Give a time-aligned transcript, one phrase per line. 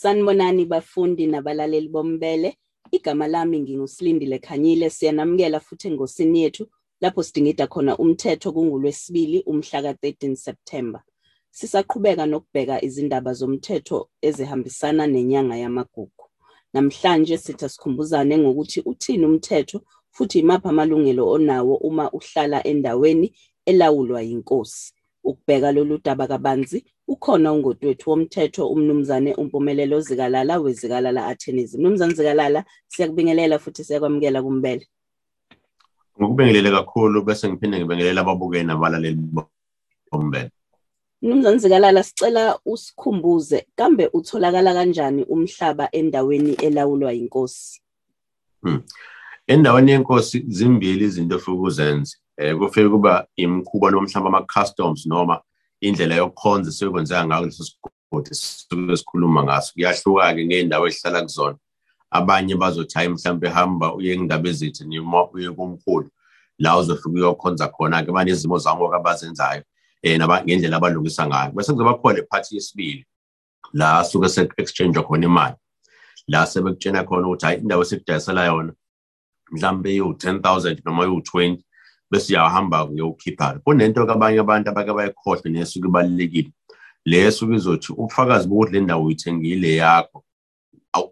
[0.00, 2.56] Sanibonani bafundi nabalaleli bombele.
[2.92, 6.64] Igama lami ngingusilindile Khanyile siyanamukela futhi engosini yethu
[7.00, 11.02] lapho sidingida khona umthetho kungulwesibili umhla ka13 September.
[11.50, 16.24] Sisaqhubeka nokubheka izindaba zomthetho ezihambisana nenyanga yamagugu.
[16.74, 19.78] Namhlanje sithi sikhumbuzane ngokuthi uthini umthetho
[20.14, 23.32] futhi imaphi amalungelo onawo uma uhlala endaweni
[23.66, 24.92] elawulwa yinkosi.
[25.30, 31.74] Ukubheka lolu daba kabanzi ukhona ungodwethu womthetho umnumzane umpumelelo zikalala wezikalala attorneys.
[31.74, 34.86] Mnumzane Zikalala siyakubingelela futhi siyakwamukela kumbele.
[36.18, 39.20] ngokubingelele kakhulu bese ngiphinde ngibingelele ababukeli nabalaleli
[40.10, 40.50] bombele
[41.22, 47.80] Mnumzane Zikalala sicela usikhumbuze kambe utholakala kanjani umhlaba endaweni elawulwa yinkosi.
[49.46, 55.40] endaweni yenkosi zimbili izinto ofika uzenze eh kufike kuba imkhuba nomhlaba ama-customs noma
[55.80, 59.72] indlela yokukhonza sekwenzeka ngayo leso sigodi sisuke sikhuluma ngaso.
[59.74, 61.56] Kuyahluka-ke ngey'ndawo ezihlala kuzona.
[62.10, 66.08] Abanye bazothi hayi mhlawumbe hamba uye endaba ezithi noma uye kumkhulu
[66.58, 68.12] la uzofika uyokhonza khona-ke.
[68.12, 69.62] Banezimo zangoku abazenzayo
[70.04, 71.52] um ngendlela abalungisa ngayo.
[71.52, 73.06] Bese kuzoba khona iphathi yesibili
[73.72, 75.54] la suke se-exchange khona imali.
[76.28, 78.72] La sebekutshena khona ukuthi hayi indawo esikudayisela yona
[79.50, 81.65] mhlawumbe iwu-ten thousand noma iwu-twenty
[82.10, 86.50] bese uyahamba uyokhipha kunento kabanye abantu abake bayikhohlwe nesuke ibalulekile
[87.04, 90.24] le esuke izothi ubufakazi bokuthi le ndawo uyithengile yakho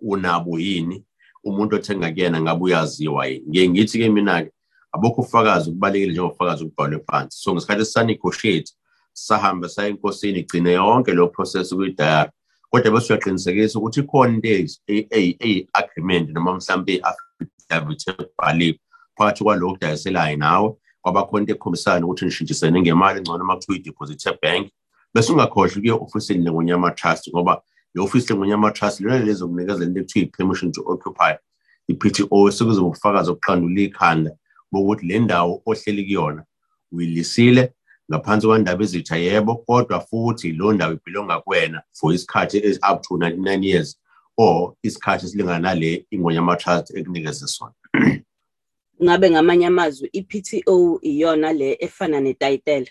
[0.00, 1.04] unabo yini?
[1.44, 3.44] Umuntu othenga kuyena ngabe uyaziwa yini?
[3.48, 4.50] Ngiye ngithi-ke mina-ke
[4.92, 7.38] abukho ubufakazi kubalulekile njengobufakazi okubhalwe phansi.
[7.38, 8.72] So ngesikhathi sisanegotiate
[9.12, 12.30] sahambe saya enkosini igcine yonke leyo process kuyidayari
[12.70, 14.48] kodwa bese uyaqinisekisa ukuthi ikhona into
[14.88, 18.78] eyi-agreement noma mhlawumbe i-affidavit ebhaliwe
[19.16, 20.74] phakathi kwalowo okudayiselayo nawe.
[21.04, 24.72] Kwabakhona into ekhombisana ukuthi nishintshisene ngemali engcono uma kuthiwa i-deposit ebhenki
[25.14, 27.62] bese ungakhohlwa ukuya ofisini lengonyama trust ngoba
[27.94, 31.32] i-ofisi lengonyama trust lona lezokunikeza into ekuthiwa i-permission to occupy
[31.88, 34.30] i-PTO sekuzoba ubufakazi obuqandula ikhanda
[34.72, 36.42] bokuthi le ndawo ohleli kuyona
[36.92, 37.72] uyilisile
[38.10, 42.58] ngaphansi kwandaba ezitha yebo kodwa futhi lo ndawo ibhilonga kuwena for isikhathi
[42.92, 43.98] up to 99 years
[44.36, 47.74] or isikhathi esilingana nale ingonyama trust ekunikeze sona.
[49.04, 52.90] Ngabe ngamanye amazwi i-PTO iyona le efana netayitela.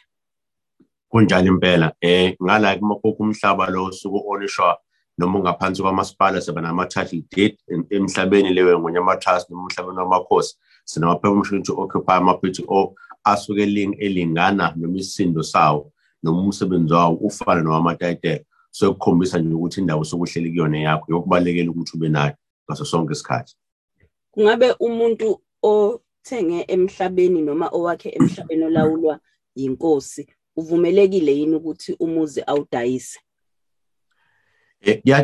[1.09, 1.93] kunjalo impela?
[2.01, 4.77] Eh ngala kumakhoku umhlaba lo suku onishwa
[5.17, 7.57] noma ungaphansi kwamasipala seba nama-title deed
[7.89, 13.63] emhlabeni leyo ngonyama trust noma emhlabeni wamakhosi sinama-permission to occupy ama-PTO asuke
[13.99, 15.91] elingana noma isisindo sawo
[16.23, 18.43] noma umsebenzi wawo ufana nowamatayitela.
[18.71, 22.33] So kukhombisa nje ukuthi indawo sokuhleli kuyona yakho yokubalekela ukuthi ube nayo
[22.69, 23.55] ngaso sonke isikhathi.
[24.31, 25.41] Kungabe umuntu
[26.23, 29.19] othenge emhlabeni noma owakhe emhlabeni olawulwa
[29.55, 33.19] yinkosi uvumelekile yini ukuthi umuzi awudayise?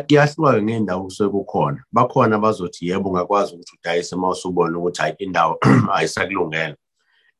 [0.06, 1.84] kuyahluka ngey'ndawo kusuke kukhona.
[1.92, 5.58] Bakhona bazothi yebo ungakwazi ukuthi udayise uma usubona ukuthi hayi indawo
[5.94, 6.76] ayisakulungela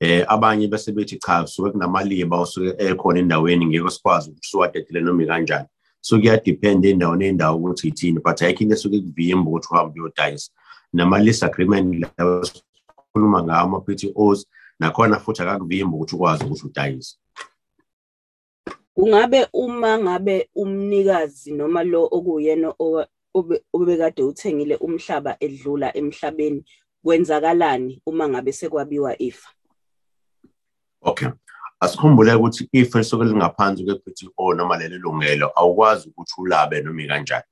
[0.01, 5.25] eh abanye bese bethi cha suke kunamaliba osuke ekhona endaweni ngeke sikwazi ukuthi siwadedele noma
[5.27, 5.69] kanjani
[6.01, 10.51] so kuyadepend endaweni nendawo ukuthi ithini but ayikho into esuke kuvimba ukuthi uhambe uyodayisa.
[10.93, 12.45] Nama-lease agreement lawo
[13.11, 14.47] sikhuluma ngawo ama-PTOs
[14.79, 17.17] nakhona futhi akakuvimba ukuthi ukwazi ukuthi udayise
[18.95, 26.65] Kungabe uma ngabe umnikazi noma lo okuyena owa- obe- obekade uthengile umhlaba edlula emhlabeni
[27.05, 29.49] kwenzakalani uma ngabe sekwabiwa ifa?
[31.03, 31.29] Okay.
[31.81, 37.45] Asikhumbule ukuthi ife lisuke lingaphansi kwe-PTO noma leli lungelo awukwazi ukuthi ulabe noma kanjani.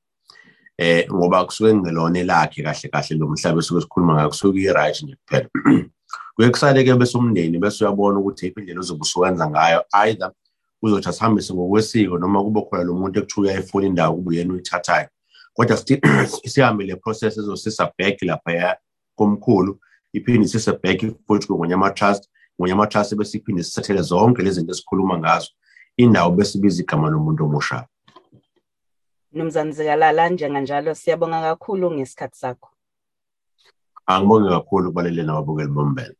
[0.79, 5.17] Eh ngoba kusuke ngelona lakhe kahle kahle lo mhlaba esuke sikhuluma ngakho kusuke i-right nje
[5.17, 5.49] kuphela.
[6.37, 10.31] Kuye kusale ke bese umndeni bese uyabona ukuthi iphi indlela ozobe usuwenza ngayo either
[10.83, 15.09] uzothi asihambise ngokwesiko noma kube khona lo muntu ekuthiwa uyayifuna indawo kube uyena uyithathayo.
[15.55, 16.01] Kodwa still
[16.53, 18.77] sihambe le process ezosisa back lapha
[19.17, 19.81] komkhulu
[20.13, 22.29] iphinde isise back futhi ngonyama trust
[22.61, 25.51] ngonyama trust bese iphinde sisethele zonke lezi zinto esikhuluma ngazo
[25.97, 27.87] indawo bese ibiza igama lomuntu omusha
[29.33, 32.69] Mnumzane Zikalala njenganjalo siyabonga kakhulu ngesikhathi sakho.
[34.07, 36.17] angibonge kakhulu kubalele nababukeli bombele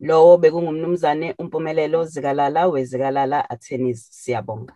[0.00, 4.74] Lowo bekungumnumzane umpumelelo Zikalala wezikalala attorneys siyabonga.